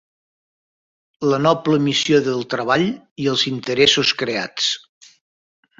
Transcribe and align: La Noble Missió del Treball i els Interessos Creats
La 1.33 1.39
Noble 1.47 1.79
Missió 1.89 2.23
del 2.29 2.41
Treball 2.55 2.89
i 3.27 3.31
els 3.35 3.47
Interessos 3.53 4.17
Creats 4.25 4.73